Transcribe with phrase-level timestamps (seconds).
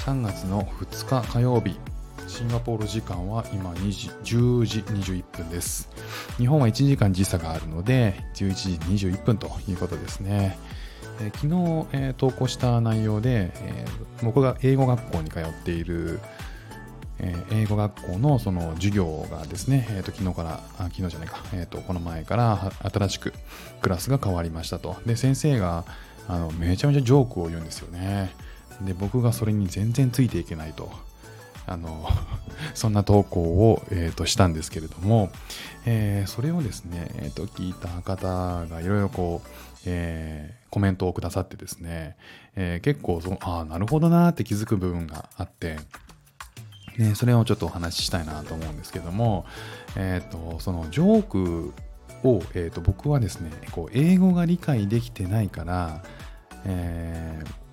[0.00, 1.76] 3月の2日火曜日
[2.26, 5.90] シンガポール時間は今2時10時21分です
[6.36, 8.54] 日本は1時間時差があるので11
[8.96, 10.58] 時21分ということですね、
[11.20, 16.20] えー、昨日、えー、投稿した内容で、えー、僕が英語学校に通っている、
[17.50, 23.32] 英語学校のその授業がですね、えー、と昨日から、あ昨日じゃないか、えー、とこの前から新しく
[23.80, 24.96] クラスが変わりましたと。
[25.04, 25.84] で、先生が
[26.28, 28.32] あのめちゃめちゃジョークを言うんですよね。
[28.82, 30.90] で、僕がそれに全然ついていけないと。
[31.68, 32.08] あの
[32.74, 35.30] そんな投稿を、えー、としたんですけれども、
[35.84, 39.48] えー、それをですね、えー、と聞いた方がいろいろこう、
[39.84, 42.16] えー、コメントをくださってですね、
[42.56, 45.78] えー、結構そ、ああ、なるほどなって気づく部分があって、
[46.96, 49.44] ね、それをちょっとお話ししたいなと思うんですけども、
[49.94, 51.74] えっ、ー、と、そのジョーク
[52.24, 56.02] を、えー、と僕はですね、こう英語が理解できてないから、
[56.64, 57.67] えー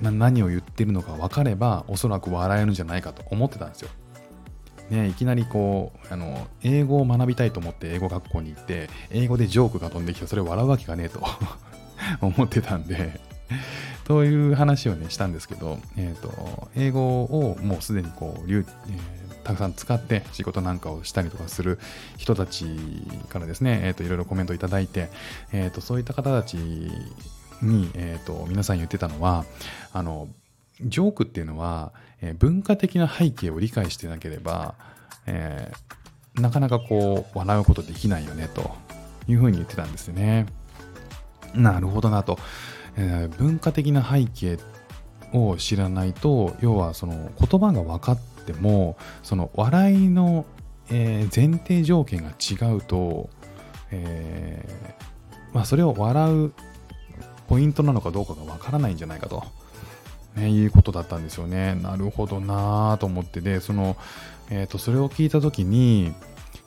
[0.00, 3.90] 何を言ってるのか分かればおそらく笑えるんじゃないかと思ってたんですよ。
[4.90, 11.24] ね、いきなりこうあの英語を学びたいと思って英語学校に行って英語でジョークが飛んできてそれを笑うわけがねえと
[12.20, 13.20] 思ってたんで
[14.04, 18.66] という話をねしたんですけど、えーと、英語をもうすでにこう、えー、
[19.44, 21.78] たくさん使って仕事なんかをしたりとかする
[22.16, 22.64] 人たち
[23.28, 25.10] からですね、えーと、いろいろコメントいただいて、
[25.52, 26.56] えーとそういった方たち
[27.62, 29.44] に、えーと、皆さん言ってたのは
[29.92, 30.28] あの
[30.82, 34.74] ジョークっていうのは、えー、文化的な背景を理解してなければ、
[35.26, 38.70] えー、なかなかこう笑うことできないよねと
[39.28, 40.46] いうふうに言ってたんですよね。
[41.54, 42.38] なるほどなと、
[42.96, 44.58] えー、文化的な背景
[45.32, 50.46] を知らないと要はその言葉が分かってもその笑いの、
[50.90, 53.30] え、前提条件が違うと、
[53.90, 54.64] え
[55.52, 56.52] まあ、それを笑う
[57.50, 59.42] ポイントなのかどうかがわからないんじゃないかと、
[60.36, 61.74] ね、いうことだったんですよね。
[61.74, 63.96] なるほどなぁと思ってで、その、
[64.50, 66.14] えっ、ー、と、それを聞いたときに、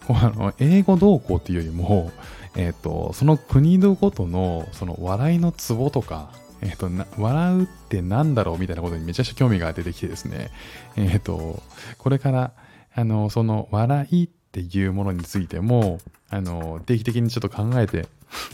[0.05, 2.11] こうあの英語動向っていうよりも、
[2.57, 10.51] えっ、ー、と、その国のごとの、その笑いのツボとか、えっ、ー、と笑うってなんだろうみたいなことにめちゃくちゃ興味が出てきてですね、
[10.97, 11.63] えっ、と、
[11.97, 12.51] これから、
[12.93, 15.99] あの、その笑いっていうものについても、
[16.29, 18.07] あの、定期的にちょっと考えて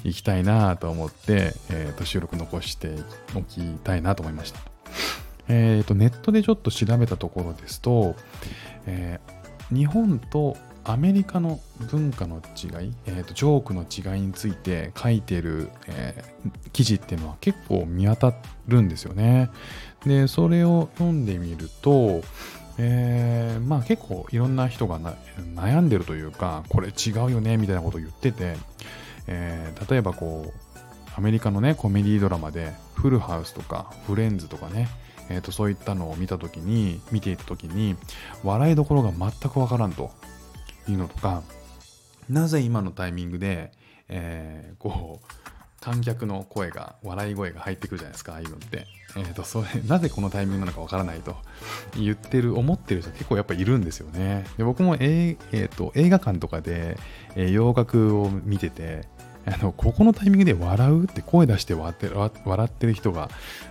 [0.03, 2.95] いきたいなと思って、えー、と収録残して
[3.35, 4.59] おきたいなと思いました。
[5.47, 8.15] えー、とネットでちょっと調べたところですと、
[8.85, 11.59] えー、日本とアメリカの
[11.91, 18.33] 文化の違い、えー、とジョークの違いについて書いてる、えー、記事っていうのは結構見当た
[18.67, 19.49] るんですよね。
[20.05, 22.21] で、それを読んでみると、
[22.77, 24.99] えー、まあ結構いろんな人が
[25.55, 28.55] 悩んでるというか、これ違うよねみたいなことを言ってて、
[29.31, 30.69] えー、例えばこう
[31.15, 34.89] アメリカのねコメディドラマでフルハウスとかフレンズとかね、
[35.29, 37.95] えー、とそういったのを見た時に見ていた時に
[38.43, 40.11] 笑いどころが全くわからんと
[40.87, 41.43] いうのとか
[42.27, 43.71] なぜ今のタイミングで、
[44.07, 45.39] えー、こう
[45.81, 48.85] 観客の声が笑い声が入ってくるじゃないですかああいうのって、
[49.15, 51.35] えーと、それなぜこのタイミングなのかわからないと
[51.95, 54.45] 言ってる思ってる人結構やっぱいるんですよね。
[54.57, 56.97] で僕も、えーと、映画館とかで、
[57.35, 59.07] えー、洋楽を見てて
[59.45, 62.09] あのここのタイミングで笑うって声出して笑って
[62.45, 63.29] 笑ってる人が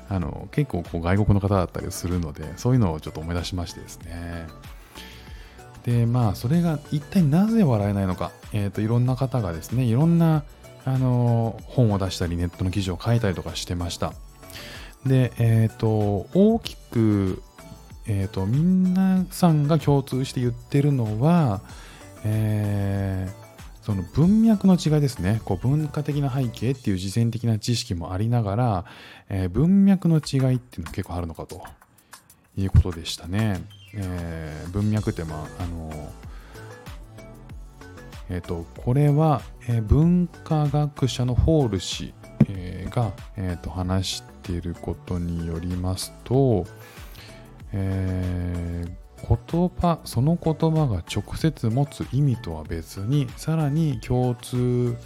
[0.09, 4.47] あの結構こう外国の方だったりするのでそういうのをちょっと思い出しましてですね。
[5.85, 10.45] でまあそれが一体なぜ笑えないのか、えーといろんな方がですねいろんな
[10.85, 14.13] あの本を出したりネットの記事を書いたりとかしてました。
[15.07, 17.43] でえっ、ー、と大きく
[18.07, 21.61] えっ、ー、と皆さんが共通して言ってるのは
[22.25, 23.48] えー
[23.89, 25.41] その文脈の違いですね。
[25.47, 28.85] こう文化的な背景っていう事前的な知識もありながら、
[29.31, 31.65] えー、文脈の違いっていうのが結構あるのかと
[32.55, 33.63] いうことでしたね。
[33.95, 36.13] えー、文脈ってまあ、あの
[38.29, 42.13] えっ、ー、と、これは、え、文化学者のホール氏、
[42.47, 46.67] え、が、えーと、話していることによりますと、
[47.73, 54.97] えー、言葉、その言葉が直接持つ意味とは別に、さらに共通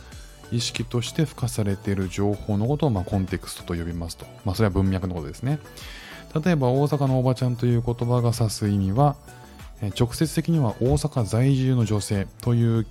[0.50, 4.26] 意識として付加されている情報のことを、まあ、コンテクストと呼びますと。
[4.44, 5.58] まあ、それは文脈のことですね。
[6.44, 9.16] 例えば、大阪のおばちゃんという言葉が指す意味は、
[9.98, 12.86] 直接的には大阪在住の女性という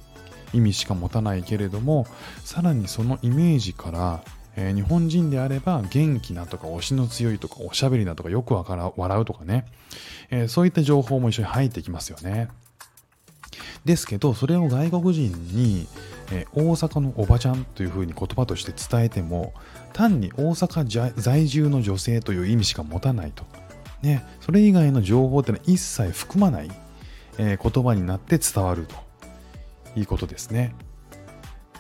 [0.54, 2.06] 意味しか持たないけれども
[2.44, 4.24] さらにそのイメージから、
[4.56, 9.66] えー、日本人であれば元気なとか推しの強いとかおしゃべりなとかよくわから笑うとかね、
[10.30, 12.50] えー、そういった情報も一緒に入ってきますよね。
[13.86, 15.88] ですけどそれを外国人に、
[16.32, 19.54] えー、大阪のおばちゃんというふうに言葉として伝えても
[19.94, 23.44] 単に大阪在住の女性という意味しか持たないと。
[24.02, 26.72] ね、それ以外の情報ってのは一切含まない、
[27.38, 28.96] え、言葉になって伝わると
[29.96, 30.74] いうことですね。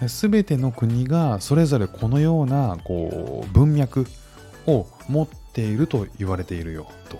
[0.07, 4.07] すべての国がそれぞれこのようなこう文脈
[4.67, 7.19] を持っていると言われているよと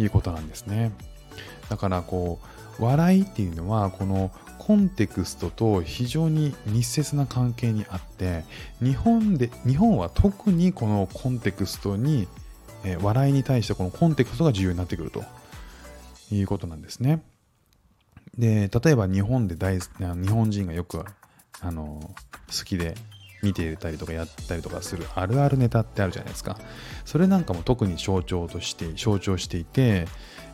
[0.00, 0.92] いうことなんですね。
[1.68, 2.40] だからこ
[2.78, 8.44] う笑いっていうのはこのコンテクストと非常に密接な関係にあって
[8.80, 12.28] 日本で日本は特にこのコンテクストに、
[12.84, 15.24] え、笑いに対してこのコンテクストが重要になってくると
[16.30, 17.22] いうことなんですね。
[18.38, 19.88] で例えば日本で大日
[20.28, 21.04] 本人がよく
[21.60, 22.00] あの
[22.48, 22.94] 好きで
[23.42, 26.58] 見ていたりとかやったりとかするあるあるネタってあるじゃないですか。
[27.04, 30.06] それなんかも特に象徴として、象徴していて、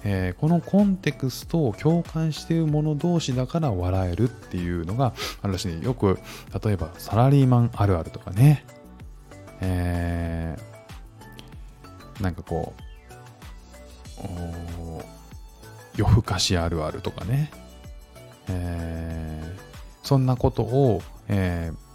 [0.05, 6.19] えー、このコンテクストを共感している者同士だから笑えるっていうのがあるらしいよく、
[6.65, 8.65] 例えばサラリーマンあるあるとかね、
[9.61, 12.83] えー、なんかこう、
[15.97, 17.51] 夜更かしあるあるとかね、
[18.49, 19.76] えー、
[20.07, 21.87] そんなことを、えー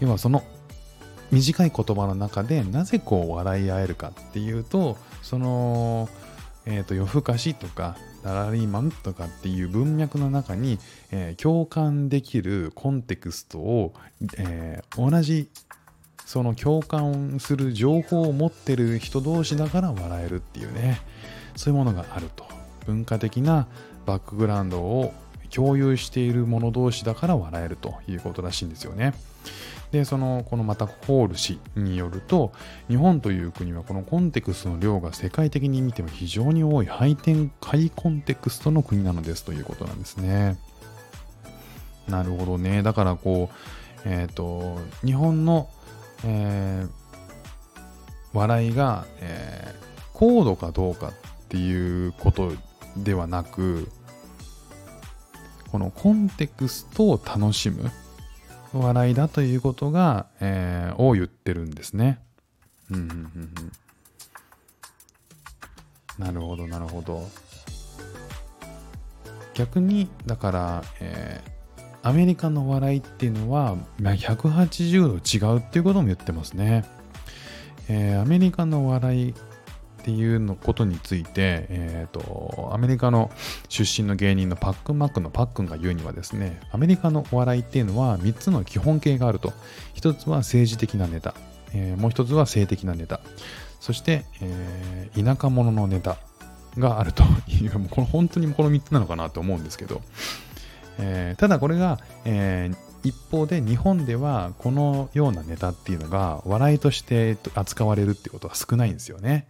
[0.00, 0.42] 要はその
[1.30, 6.08] 短い言葉の中でなぜこう笑い合えるかっていうとその、
[6.66, 10.78] えーと、夜更かしとかサラリーマンとかっていう文脈の中に、
[11.10, 13.94] えー、共感できるコンテクストを、
[14.36, 15.48] えー、同じ
[16.26, 21.00] その共感する情報を持ってる人同士だから笑えるっていうね
[21.56, 22.44] そういうものがあると。
[22.86, 23.68] 文化的な
[24.06, 25.12] バックグラウンドを
[25.50, 29.14] 共有している者同士だから笑えるということらしいんですよね。
[29.92, 32.52] で、その、このまたホール氏によると、
[32.88, 40.56] 日本という国はこのコンテクストの量が世界的に見ても非常に多いハイテン、ハイコンテクストの国なのですということなんですね。
[42.08, 42.82] なるほどね。
[42.82, 45.68] だからこう、えっ、ー、と、日本の、
[46.24, 46.90] えー、
[48.32, 51.12] 笑いが、えー、高度かどうかっ
[51.48, 52.52] ていうこと
[52.96, 53.90] ではなく、
[55.70, 57.90] このコンテクストを楽しむ。
[58.72, 62.20] 笑いだということが、えー、を言ってるんですね。
[62.90, 63.52] うんうん、
[66.18, 67.28] なるほど、なるほど。
[69.54, 76.84] 逆に、だから、えー、アメリカの笑いっていうのは、ま、180度違うっていうことも言ってますね。
[77.88, 79.34] えー、アメリカの笑い
[80.00, 83.30] っていうのことについて、えーと、アメリカの
[83.68, 89.52] 出身の芸人のパックンマックのパックンが言うにはですねアメリカのお笑いっていうのは3つの基本形があると。
[89.94, 91.34] 1つは政治的なネタ、
[91.74, 93.20] えー、もう1つは性的なネタ。
[93.80, 96.16] そして、えー、田舎者のネタ
[96.78, 97.22] があると。
[97.48, 100.00] いうもうこの本当にこの3つなのかなと思うんですけど、
[100.98, 109.48] えー、ただこれが、えー一方で日本ではこのようなネタっていうのが笑いとして扱われるってことは少ないんですよね。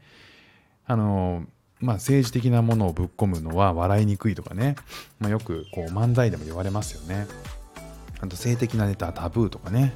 [0.91, 1.45] あの、
[1.79, 4.75] まあ、政治的なものをぶっ込むのは笑いにくいとかね、
[5.21, 7.29] まあ、よくこう漫才でも言われますよね。
[8.21, 9.95] あと性的なネタタブーとかね。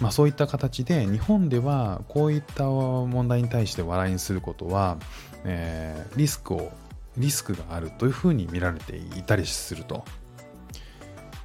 [0.00, 4.98] まあ、そういった形で日本ではこういった問題に対して笑いにすることは、
[5.44, 6.72] えー、リスクを
[7.16, 10.04] リスクがあるというふうに見られていたりすると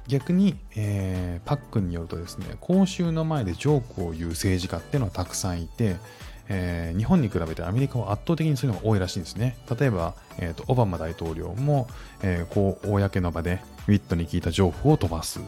[0.08, 5.96] 逆に、えー、パックンによるとですね公衆の前でジョークを言う政治家っていうのはたくさんいて
[6.48, 9.56] えー、日本に比べてアメリカは圧倒的にそういうのが多いらしいんですね。
[9.78, 11.88] 例えば、えーと、オバマ大統領も、
[12.22, 15.40] えー、こう公の場でウィットに聞いたジョークを飛ばす。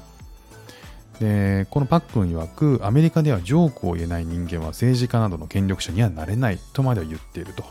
[1.21, 7.65] でこのパックン曰くアメリカではジョークを言えない人間は政治家などの権力者にはなれないとまでは言っていると。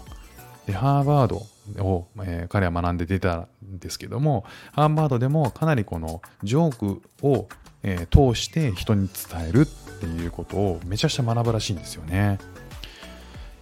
[0.68, 1.48] でハーバード
[1.84, 7.48] を、えー、彼は学んで出たんですけどもハーバードでもかなりこのジョークを、
[7.82, 9.66] えー、通して人に伝えるっ
[10.00, 12.38] ていうことをめちゃくちゃ学ぶらしいんですよね。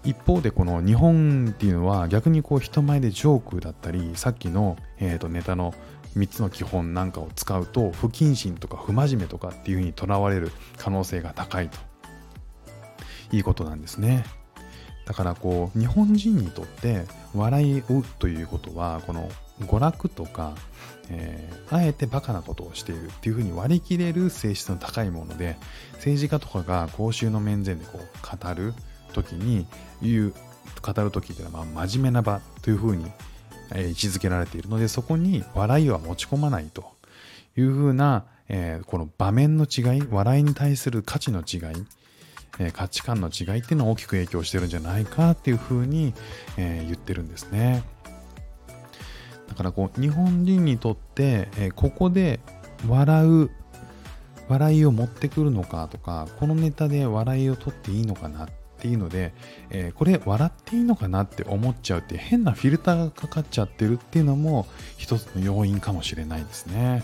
[0.04, 5.74] 一方でこの日本っていうのは逆にこう人前でジョークだったりさっきの、えー、とネタの
[6.16, 11.77] 3つの基本なんかを使うと不謹慎とか不真面目とかっていうふうにとらわれる可能性が高いと。
[13.32, 14.25] いいことなんですね。
[15.06, 19.30] だからこう日本人にとって笑いをということはこの
[19.62, 20.54] 娯楽とか、
[21.10, 25.56] えー、あえてバカなことをしているっていうふうに割り切れる性質の高いもので
[25.94, 28.74] 政治家とかが公衆の面前でこう語る
[29.14, 29.66] 時に
[30.02, 30.34] 言う
[30.82, 33.06] 語る時っていうのはまあ真面目な場というふうに、
[33.76, 36.98] 位置づけられているのでそこに笑いは持ち込まないと。
[37.58, 41.86] いうふうな、えー、この場面の違い笑いに対する価値の違い、
[42.60, 46.14] えー、価値観の違いっていうのは大きく影響してるんじゃないかっていうふうに、
[46.58, 47.84] え言ってるんですね。
[49.50, 52.40] だからこう日本人にとって、えここで
[52.88, 53.50] 笑う
[54.48, 59.34] 笑いを持ってくるのかとかこのネタで笑いを取っていいのかなっっていうので、
[59.72, 64.67] えー、これ笑っていいのかなって思っちゃうって変なフィルターがかかっちゃってるっていうのも
[64.98, 67.03] 一つの要因かもしれないですね。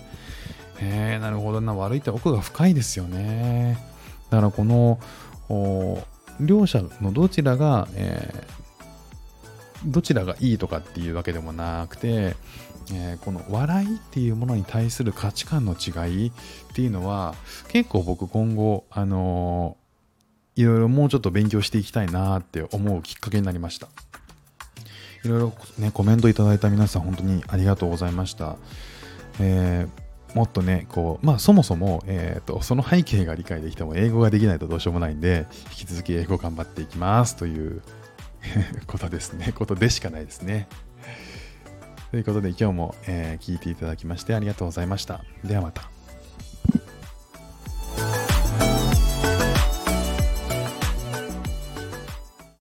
[0.79, 3.77] えー、なるほどな悪いって奥が深いですよね。
[4.29, 4.99] だからこの
[6.39, 12.35] 両者のどちらが、えー、どちらがいいとかっていうわけでもなくて、
[12.91, 16.31] えー、この笑いっていうものに対する価値観の違いっ
[16.73, 17.35] ていうのは
[17.67, 19.82] 結構僕今後、あのー、
[20.55, 23.87] いろいろもうちょっと勉強していきたいなって思うきっかけになりました。
[25.23, 28.57] いろいろね、コメントいただいた皆さん本当にありがとうございました。
[29.39, 37.81] えー、もっとね、こう、まあそもそも、えっ、ー、と、その背景が理解できても英語ができないとどうしようもないんで、引き続き英語頑張っていきますという
[38.85, 39.53] ことですね。
[39.53, 40.67] ことでしかないですね。
[42.11, 45.23] ということで今日も、えー、聞いていただきましてありがとうございました。
[45.43, 45.92] ではまた。